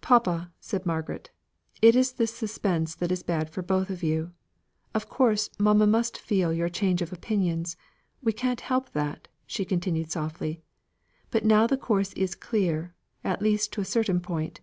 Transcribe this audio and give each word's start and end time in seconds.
"Papa!" 0.00 0.52
said 0.58 0.84
Margaret, 0.84 1.30
"it 1.80 1.94
is 1.94 2.14
this 2.14 2.34
suspense 2.34 2.96
that 2.96 3.12
is 3.12 3.22
bad 3.22 3.48
for 3.48 3.60
you 3.60 3.64
both. 3.64 4.02
Of 4.92 5.08
course, 5.08 5.50
mamma 5.56 5.86
must 5.86 6.18
feel 6.18 6.52
your 6.52 6.68
change 6.68 7.00
of 7.00 7.12
opinions: 7.12 7.76
we 8.20 8.32
can't 8.32 8.62
help 8.62 8.90
that," 8.90 9.28
she 9.46 9.64
continued 9.64 10.10
softly; 10.10 10.62
"but 11.30 11.44
now 11.44 11.68
the 11.68 11.78
course 11.78 12.12
is 12.14 12.34
clear, 12.34 12.92
at 13.22 13.40
least 13.40 13.72
to 13.74 13.80
a 13.80 13.84
certain 13.84 14.18
point. 14.18 14.60